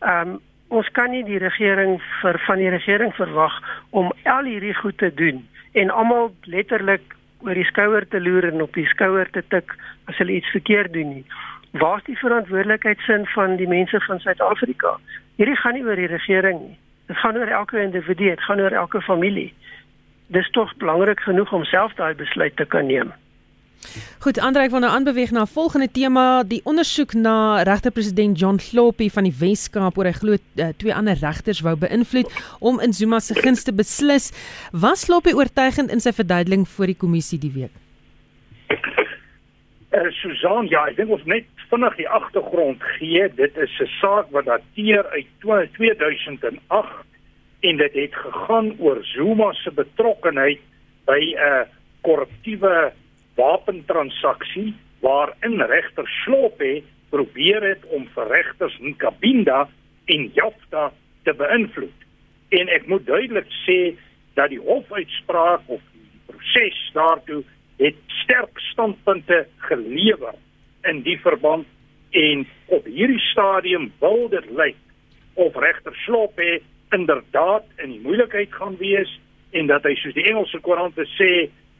[0.00, 4.98] Um, ons kan nie die regering vir van die regering verwag om al hierdie goed
[4.98, 9.42] te doen en almal letterlik oor die skouer te loer en op die skouer te
[9.54, 9.74] tik
[10.10, 11.24] as hulle iets verkeerd doen nie.
[11.80, 14.98] Waar is die verantwoordelikheidsin van die mense van Suid-Afrika?
[15.40, 16.78] Hierdie gaan nie oor die regering nie.
[17.08, 19.50] Dit gaan oor elke individu, dit gaan oor elke familie.
[20.32, 23.12] Dis tog belangrik genoeg om self daai besluit te kan neem.
[24.22, 28.58] Goed, Andre, ek wil nou aanbeweeg na 'n volgende tema, die ondersoek na regter-president John
[28.58, 32.92] Sloppy van die Wes-Kaap oor hy glo uh, twee ander regters wou beïnvloed om in
[32.92, 34.32] Zuma se guns te beslis.
[34.72, 37.74] Was Sloppy oortuigend in sy verduideliking voor die kommissie die week?
[39.92, 43.28] Uh, Susan, ja, ek dink ons net vinnig die agtergrond gee.
[43.36, 47.04] Dit is 'n saak wat dateer uit 2008
[47.60, 50.60] en dit het gegaan oor Zuma se betrokkeheid
[51.04, 51.62] by 'n uh,
[52.00, 52.92] korruptiewe
[53.42, 59.66] wapentransaksie waarin regter Slope probeer het om vir regters Nkabinda
[60.14, 60.90] en Jafta
[61.26, 62.06] te beïnvloed.
[62.58, 63.80] En ek moet duidelik sê
[64.38, 67.42] dat die hofuitspraak of die proses daartoe
[67.82, 70.36] het sterk standpunte gelewer
[70.88, 71.66] in die verband
[72.16, 72.44] en
[72.76, 74.78] op hierdie stadium wil dit lyk
[75.40, 76.60] of regter Slope
[76.92, 79.10] inderdaad in die moeilikheid gaan wees
[79.56, 81.32] en dat hy soos die Engelse koerante sê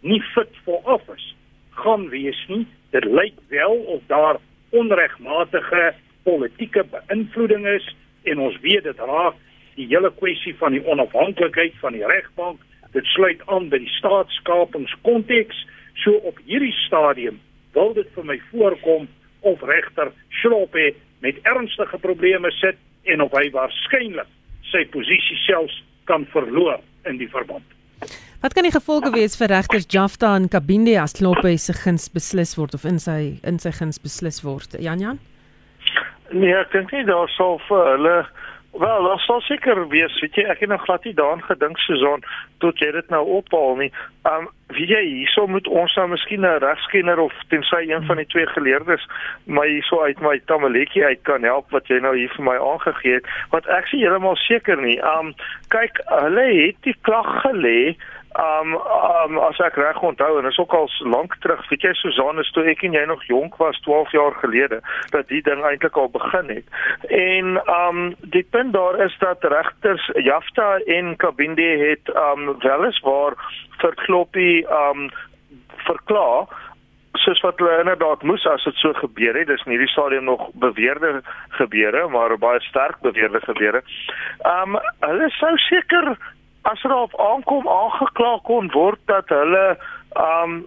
[0.02, 1.32] nie fit for office
[1.78, 2.66] gaan wees nie.
[2.90, 7.86] Dit lyk wel of daar onregmatige politieke beïnvloeding is
[8.22, 9.38] en ons weet dit raak
[9.74, 12.60] die hele kwessie van die onafhanklikheid van die regbank.
[12.92, 15.64] Dit sluit aan by die staatskapingskonteks.
[16.04, 17.40] So op hierdie stadium
[17.72, 19.08] wil dit vir my voorkom
[19.48, 20.92] of regter Schloppe
[21.24, 24.28] met ernstige probleme sit en of hy waarskynlik
[24.72, 27.66] sy posisie selfs kan verloor in die verband.
[28.42, 32.56] Wat kan die gevolge wees vir regters Jafta en Kabinde as Kloppe se guns beslis
[32.58, 34.74] word of in sy in sy guns beslis word?
[34.82, 35.20] Jan Jan?
[36.34, 38.16] Nee, ek dink nie daar sal vir hulle
[38.72, 42.22] Wel, daar sal seker wees, weet jy, ek het nog glad nie daaraan gedink Susan
[42.64, 43.90] tot jy dit nou ophaal nie.
[44.26, 48.26] Um wie jy hierso moet ons nou miskien 'n regskenner of tensy een van die
[48.32, 49.04] twee geleerdes
[49.44, 53.20] my hierso uit my tamaletjie uit kan help wat jy nou hier vir my aangegee
[53.20, 54.98] het, want ek is heeltemal seker nie.
[55.18, 55.34] Um
[55.68, 57.94] kyk, hulle het die klag gelê
[58.40, 62.44] Um um as ek reg onthou en is ook al lank terug, weet jy Susanne,
[62.56, 64.80] toe ek en jy nog jonk was 12 jaar gelede
[65.12, 66.64] dat die ding eintlik al begin het.
[67.12, 68.00] En um
[68.32, 73.36] die punt daar is dat regters Jafta en Kabinde het um weliswaar
[73.84, 75.10] vir Kloppie um
[75.84, 76.48] verklaar
[77.20, 79.50] soos wat hulle inderdaad moes as dit so gebeur het.
[79.50, 81.20] Dis in hierdie stadium nog beweerde
[81.60, 83.82] gebeure, maar baie sterk beweerde gebeure.
[84.48, 86.16] Um hulle sou seker
[86.62, 89.66] as hulle op aankom aangekla kon word dat hulle
[90.18, 90.62] um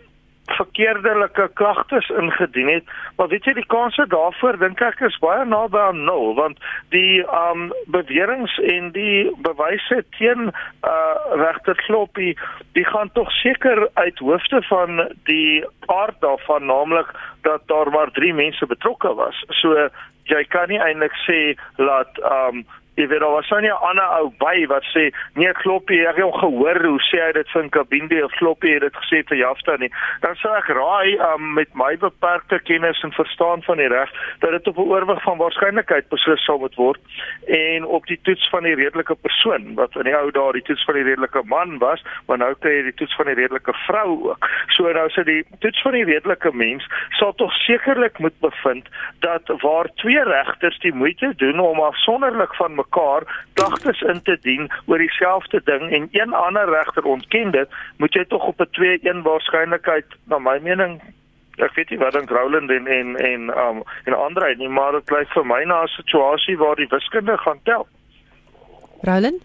[0.46, 2.84] verkeerdelike klagtes ingedien het,
[3.18, 6.62] maar weet jy die kanse daarvoor dink ek is baie naby aan nul want
[6.94, 12.36] die um beweringe en die bewyse teen uh regter Kloppie,
[12.78, 17.10] die gaan tog seker uit hoofde van die aard daarvan naamlik
[17.48, 19.42] dat daar maar 3 mense betrokke was.
[19.62, 19.90] So
[20.30, 21.40] jy kan nie eintlik sê
[21.82, 26.08] dat um Jy weet daar was nou 'n ander ou by wat sê nee Kloppie
[26.08, 29.24] ek het hom gehoor hoe sê hy dit van Kabinde of Kloppie het dit gesê
[29.28, 29.92] vir Jafta nie.
[30.22, 34.52] Dan sê ek raai um, met my beperkte kennis en verstaan van die reg dat
[34.52, 37.02] dit op 'n oorwig van waarskynlikheid beslis sal moet word
[37.48, 40.86] en op die toets van die redelike persoon wat in die ou dae die toets
[40.86, 44.32] van die redelike man was, maar nou kry jy die toets van die redelike vrou
[44.32, 44.50] ook.
[44.76, 46.88] So nou sê die toets van die redelike mens
[47.20, 48.88] sal tog sekerlik moet bevind
[49.20, 54.72] dat waar twee regters die moeite doen om afsonderlik van mekaar klagtes in te dien
[54.86, 59.22] oor dieselfde ding en een ander regter ontken dit, moet jy tog op 'n 2-1
[59.24, 61.02] waarskynlikheid na my mening
[61.58, 65.04] ek weet nie wat dink Roland en en en um en ander nie, maar dit
[65.06, 67.88] klink vir my na 'n situasie waar die wiskunde gaan tel.
[69.02, 69.44] Roland?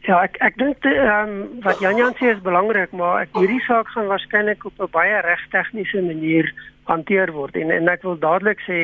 [0.00, 3.60] Ja, ek ek dink ehm um, wat Jan Jan sê is belangrik, maar ek hierdie
[3.60, 6.52] saak gaan waarskynlik op 'n baie regtegniese manier
[6.90, 8.78] hanteer word en en ek wil dadelik sê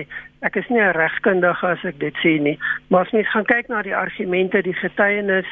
[0.46, 3.68] ek is nie 'n regskundige as ek dit sê nie, maar as mens gaan kyk
[3.68, 5.48] na die argumente, die getuienis,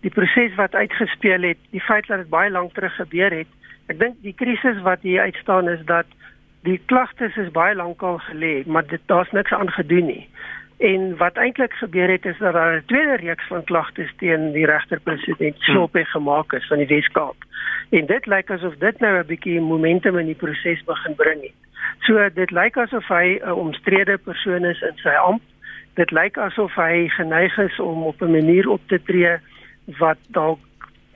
[0.00, 3.50] die proses wat uitgespeel het, die feit dat dit baie lank terug gebeur het,
[3.88, 6.06] ek dink die krisis wat hier uitstaan is dat
[6.62, 10.28] die klagtes is baie lankal gelê, maar dit daar's niks aan gedoen nie.
[10.80, 14.66] En wat eintlik gebeur het is dat daar 'n tweede reeks van klagtes teen die
[14.66, 16.06] regter-president Slope hmm.
[16.06, 17.36] gemaak is van die Weskaap.
[17.90, 21.58] En dit lyk asof dit nou 'n bietjie momentum in die proses begin bring het.
[22.06, 25.42] So dit lyk asof hy 'n omstrede persoon is in sy amp.
[25.94, 29.38] Dit lyk asof hy geneig is om op 'n manier op te tree
[29.98, 30.58] wat dalk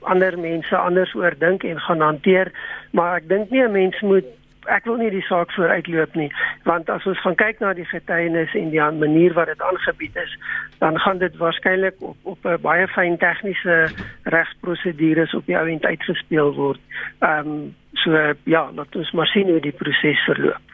[0.01, 2.51] ander mense anders oor dink en gaan hanteer,
[2.91, 4.25] maar ek dink nie 'n mens moet
[4.67, 6.29] ek wil nie die saak vooruitloop nie
[6.63, 10.37] want as ons gaan kyk na die getuienis en die manier wat dit aangebied is
[10.81, 13.89] dan gaan dit waarskynlik op op 'n baie fyn tegniese
[14.23, 16.81] regsprosedures op die ouend uitgespeel word.
[17.19, 17.75] Ehm um,
[18.05, 20.73] so ja, laat ons maar sien hoe die proses verloop.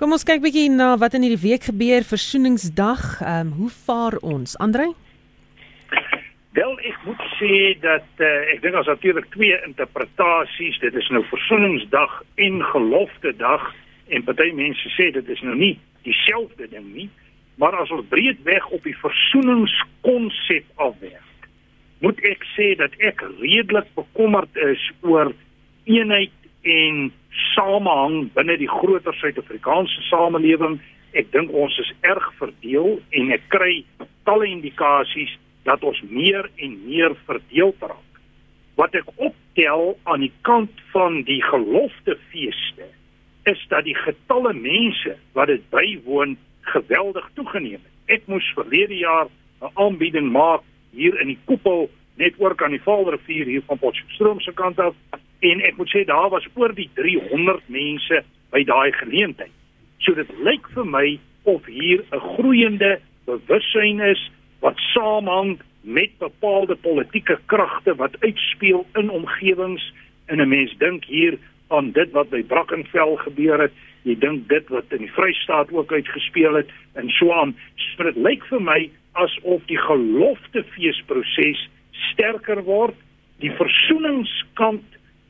[0.00, 3.02] Kom ons kyk bietjie na wat in hierdie week gebeur, Versoeningsdag.
[3.20, 4.94] Ehm um, hoe vaar ons, Andrej?
[6.56, 11.20] Wel, ek moet sê dat uh, ek dink as natuurlik twee interpretasies, dit is nou
[11.28, 12.16] Versoeningsdag
[12.46, 13.68] en Gelofte Dag
[14.10, 15.76] en party mense sê dit is nou nie
[16.08, 17.10] dieselfde ding nie,
[17.60, 21.46] maar as ons breedweg op die versoeningskonsep afwerk,
[22.00, 25.34] moet ek sê dat ek redelik bekommerd is oor
[25.84, 27.12] eenheid en
[27.54, 30.78] samehang binne die groter Suid-Afrikaanse samelewing.
[31.16, 33.80] Ek dink ons is erg verdeel en ek kry
[34.28, 35.32] talle indikasies
[35.66, 38.20] dat ons meer en meer verdeel raak.
[38.78, 42.88] Wat ek optel aan die kant van die geloftefeeste
[43.50, 46.36] is dat die getalle mense wat dit bywoon
[46.70, 48.20] geweldig toegeneem het.
[48.20, 49.28] Ek moes verlede jaar
[49.60, 50.62] 'n aanbieding maak
[50.92, 54.94] hier in die koepel net oor kan die Vaalrivier hier van Potchefstroom se kant af
[55.40, 59.52] en ek moet sê daar was oor die 300 mense by daai geleentheid.
[60.04, 66.76] So dit lyk vir my of hier 'n groeiende bewussyn is wat saamhang met bepaalde
[66.76, 69.92] politieke kragte wat uitspeel in omgewings
[70.26, 73.72] en 'n mens dink hier aan dit wat by Brackenfell gebeur het.
[74.02, 77.56] Jy dink dit wat in die Vrystaat ook uitgespeel het en so aan.
[77.76, 81.68] So dit lyk vir my asof die geloftefeesproses
[82.12, 82.94] sterker word.
[83.38, 84.84] Die versoeningskant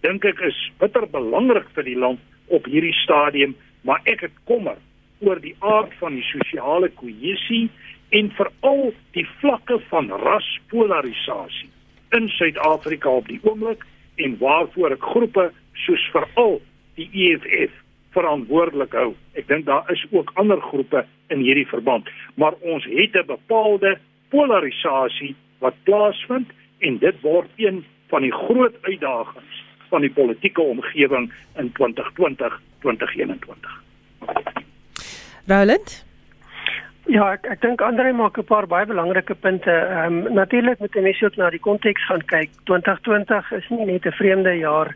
[0.04, 4.78] dink ek is bitter belangrik vir die land op hierdie stadium maar ek het kommer
[5.20, 7.68] oor die aard van die sosiale kohesie
[8.16, 11.68] en veral die vlakke van raspolarisasie
[12.16, 13.84] in Suid-Afrika op die oomblik
[14.24, 15.46] en waarvoor ek groepe
[15.84, 16.58] soos veral
[16.98, 17.76] die EFF
[18.16, 19.12] verantwoordelik hou.
[19.38, 23.98] Ek dink daar is ook ander groepe in hierdie verband, maar ons het 'n bepaalde
[24.30, 31.32] polarisasie wat plaasvind en dit word een van die groot uitdagings van die politieke omgewing
[31.56, 33.74] in 2020-2021.
[35.46, 36.04] Roland
[37.10, 39.70] Ja, ek ek dink Andre maak 'n paar baie belangrike punte.
[39.70, 42.50] Ehm um, natuurlik moet mense ook na die konteks gaan kyk.
[42.64, 44.94] 2020 is nie net 'n vreemde jaar.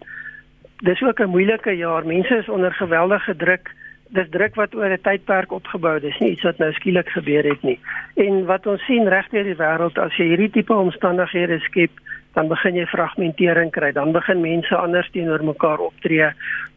[0.83, 2.07] Dis ook 'n moeilike jaar.
[2.07, 3.71] Mense is onder geweldige druk.
[4.09, 6.03] Dis druk wat oor 'n tydperk opgebou is.
[6.03, 7.81] Dis nie iets wat nou skielik gebeur het nie.
[8.15, 11.91] En wat ons sien regdeur die wêreld as jy hierdie tipe omstandighede skep,
[12.35, 13.93] dan begin jy fragmentering kry.
[13.93, 16.31] Dan begin mense anders teenoor mekaar optree.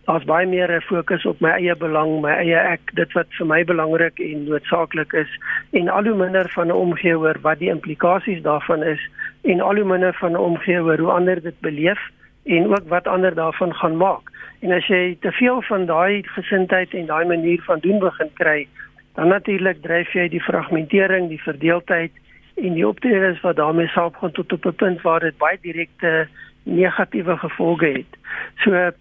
[0.08, 3.46] Daar's baie meer 'n fokus op my eie belang, my eie ek, dit wat vir
[3.46, 5.32] my belangrik en noodsaaklik is
[5.74, 9.02] en al hoe minder van 'n omgee oor wat die implikasies daarvan is
[9.44, 12.00] en al hoe minder van 'n omgee oor hoe ander dit beleef
[12.46, 14.32] en ook wat ander daarvan gaan maak.
[14.62, 18.68] En as jy te veel van daai gesindheid en daai manier van doen begin kry,
[19.16, 22.12] dan natuurlik dryf jy die fragmentering, die verdeeldheid
[22.58, 26.28] en die optredes wat daarmee saamgaan tot op 'n punt waar dit baie direkte
[26.64, 28.12] negatiewe gevolge het.
[28.56, 28.92] So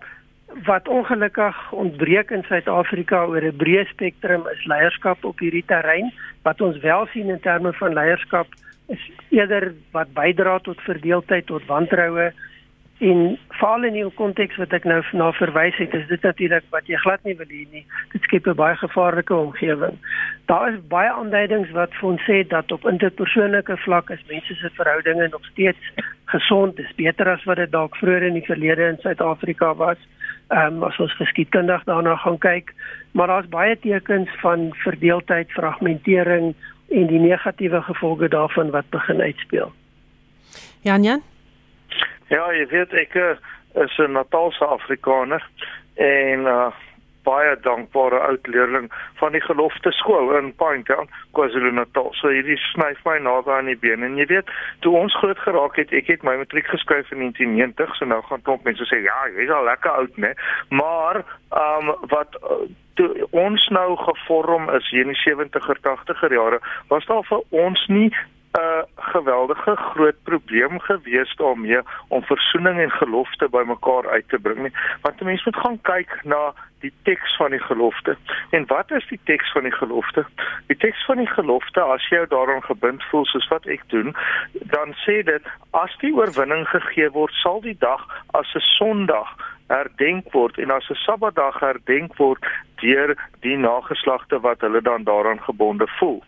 [0.64, 6.12] wat ongelukkig ontbreek in Suid-Afrika oor 'n breë spektrum is leierskap op hierdie terrein.
[6.42, 8.46] Wat ons wel sien in terme van leierskap
[8.88, 12.32] is eerder wat bydra tot verdeeldheid, tot wantroue
[12.98, 16.86] in veral in die konteks wat ek nou na verwys het, is dit natuurlik wat
[16.88, 17.84] jy glad nie wil hê nie.
[18.12, 19.98] Dit skep 'n baie gevaarlike omgewing.
[20.46, 24.70] Daar is baie aanduidings wat vir ons sê dat op interpersoonlike vlak is mense se
[24.70, 25.92] verhoudinge nog steeds
[26.24, 29.98] gesond, dis beter as wat dit dalk vroeër in die verlede in Suid-Afrika was.
[30.48, 32.74] Ehm um, as ons geskiedkundig daarna gaan kyk,
[33.12, 36.54] maar daar's baie tekens van verdeeldheid, fragmentering
[36.88, 39.72] en die negatiewe gevolge daarvan wat begin uitspeel.
[40.80, 41.35] Jan Jan
[42.28, 43.36] Ja, jy weet ek uh,
[43.84, 45.42] is 'n Natalse Afrikaner
[45.94, 46.72] en uh
[47.26, 48.86] baie dankbare oud leerling
[49.20, 52.12] van die gelofte skool in Pinetown, KwaZulu-Natal.
[52.20, 54.52] So hierdie snyf my naby aan die been en jy weet,
[54.84, 58.44] toe ons groot geraak het, ek het my matriek geskryf in 1990, so nou gaan
[58.46, 60.32] klomp mense sê ja, jy's al lekker oud, né?
[60.70, 62.38] Maar ehm um, wat
[62.96, 67.82] toe ons nou gevorm is hier in die 70er 80er jare, was daar vir ons
[67.92, 68.08] nie
[68.56, 74.72] 'n geweldige groot probleem gewees daarmee om versoening en gelofte bymekaar uit te bring nie.
[75.00, 78.16] Want 'n mens moet gaan kyk na die teks van die gelofte.
[78.50, 80.26] En wat is die teks van die gelofte?
[80.66, 84.16] Die teks van die gelofte, as jy jou daaraan gebind voel soos wat ek doen,
[84.52, 90.32] dan sê dit as die oorwinning gegee word, sal die dag as 'n Sondag herdenk
[90.32, 92.46] word en as 'n Sabbatdag herdenk word
[92.82, 96.22] deur die nageslagte wat hulle dan daaraan gebonde voel.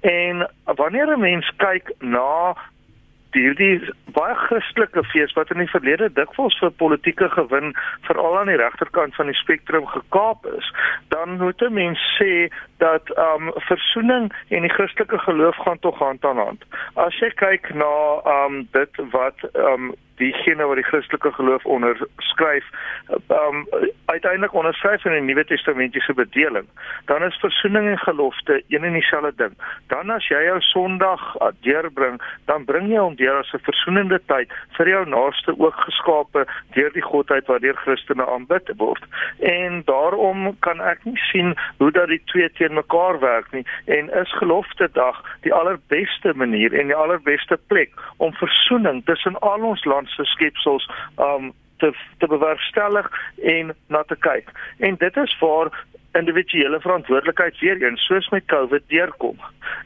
[0.00, 2.54] En wanneer 'n mens kyk na
[3.32, 3.80] hierdie
[4.12, 7.74] baie Christelike fees wat in die verlede dikwels vir politieke gewin
[8.08, 10.70] veral aan die regterkant van die spektrum gekaap is,
[11.14, 12.48] dan moet 'n mens sê
[12.78, 16.64] dat ehm um, versoening en die Christelike geloof gaan tog hand aan hand.
[16.94, 17.92] As jy kyk na
[18.24, 22.66] ehm um, dit wat ehm um, diegene wat die Christelike geloof onderskryf,
[23.08, 26.66] ehm um, uiteindelik onderskryf in die Nuwe Testamentiese bedeling,
[27.10, 29.54] dan is versoening en gelofte een en dieselfde ding.
[29.86, 33.64] Dan as jy jou Sondag uh, deurbring, dan bring jy hom deur as 'n
[34.02, 39.02] versoenende tyd vir jou naaste ook geskape deur die godheid wat deur Christene aanbid word.
[39.40, 44.10] En daarom kan ek nie sien hoe dat die twee teen mekaar werk nie en
[44.10, 49.84] is gelofte dag die allerbeste manier en die allerbeste plek om versoening tussen al ons
[49.84, 50.88] land se skepsels
[51.18, 53.08] um te te bewerkstellig
[53.42, 54.48] en na te kyk.
[54.78, 55.70] En dit is waar
[56.18, 59.38] individuele verantwoordelikheid weer eens soos met COVID deurkom.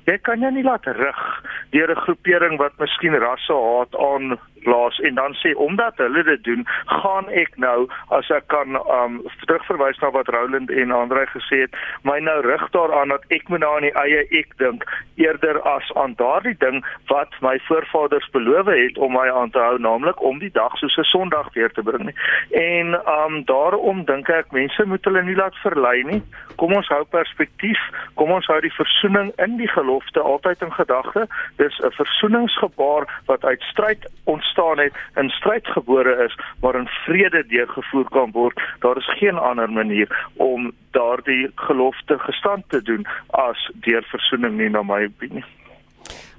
[0.04, 1.22] Jy kan jou nie laat rig
[1.70, 6.44] deur 'n groepering wat miskien rasse haat aan plaas en dan sê omdat hulle dit
[6.44, 7.86] doen, gaan ek nou
[8.18, 11.76] as ek kan um terugverwys na wat Roland en Andre gesê het,
[12.08, 14.86] my nou rig daaraan dat ek moet nou aan die eie ek dink
[15.22, 19.78] eerder as aan daardie ding wat my voorvaders beloof het om my aan te hou,
[19.78, 22.16] naamlik om die dag soos 'n Sondag weer te bring nie.
[22.50, 26.15] En um daarom dink ek mense moet hulle nie laat verlei nie.
[26.56, 27.78] Kom ons hou perspektief,
[28.14, 31.26] kom ons hou die versoening in die gelofte altyd in gedagte.
[31.56, 37.46] Dis 'n versoeningsgebaar wat uit stryd ontstaan het in stryd gebore is maar in vrede
[37.46, 43.70] deurgevoer kan word daar is geen ander manier om daardie gelofte gestand te doen as
[43.74, 45.44] deur versoening nie na my opinie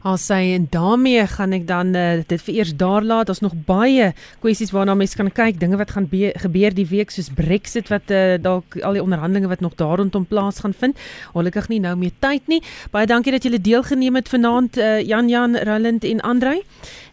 [0.08, 3.28] Al sê en daarmee gaan ek dan uh, dit vir eers daar laat.
[3.34, 6.08] Ons nog baie kwessies waarna mense kan kyk, dinge wat gaan
[6.44, 10.24] gebeur die week soos Brexit wat uh, dalk al die onderhandelinge wat nog daar rondom
[10.30, 10.96] plaas gaan vind.
[11.34, 12.62] Ongelukkig nie nou meer tyd nie.
[12.94, 16.62] Baie dankie dat julle deelgeneem het vanaand uh, Jan Jan Roland en Andrei.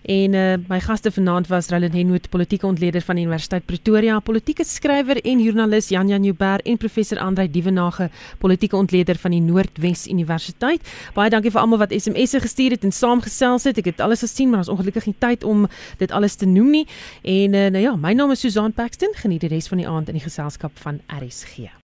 [0.05, 4.64] En uh, my gaste vanaand was Roland Henwood, politieke ontleder van die Universiteit Pretoria, politieke
[4.68, 10.05] skrywer en joernalis Jan Jan Joubert en professor Andrei Dievenage, politieke ontleder van die Noordwes
[10.07, 10.84] Universiteit.
[11.16, 13.78] Baie dankie vir almal wat SMS'e gestuur het en saamgesels het.
[13.80, 15.66] Ek het alles gesien, maar ons ongelukkig nie tyd om
[15.99, 16.87] dit alles te noem nie.
[17.22, 19.14] En uh, nou ja, my naam is Susan Paxton.
[19.14, 21.84] Geniet die res van die aand in die geselskap van RSG.